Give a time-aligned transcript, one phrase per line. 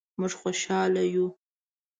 [0.19, 1.27] مونږ خوشحاله یو